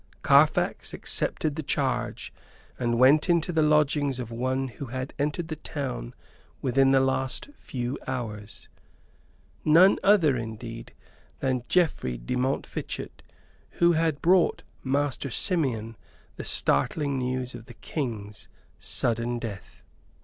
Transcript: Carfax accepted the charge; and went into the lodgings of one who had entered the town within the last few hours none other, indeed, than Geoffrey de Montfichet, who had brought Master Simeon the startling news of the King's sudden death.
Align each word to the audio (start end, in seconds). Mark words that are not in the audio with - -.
Carfax 0.23 0.95
accepted 0.95 1.55
the 1.55 1.61
charge; 1.61 2.33
and 2.79 2.97
went 2.97 3.29
into 3.29 3.51
the 3.51 3.61
lodgings 3.61 4.19
of 4.19 4.31
one 4.31 4.69
who 4.69 4.85
had 4.87 5.13
entered 5.19 5.47
the 5.47 5.55
town 5.57 6.15
within 6.59 6.89
the 6.89 6.99
last 6.99 7.51
few 7.59 7.99
hours 8.07 8.67
none 9.63 9.99
other, 10.01 10.35
indeed, 10.35 10.91
than 11.37 11.65
Geoffrey 11.69 12.17
de 12.17 12.35
Montfichet, 12.35 13.21
who 13.73 13.91
had 13.91 14.23
brought 14.23 14.63
Master 14.83 15.29
Simeon 15.29 15.95
the 16.35 16.45
startling 16.45 17.19
news 17.19 17.53
of 17.53 17.67
the 17.67 17.75
King's 17.75 18.47
sudden 18.79 19.37
death. 19.37 19.83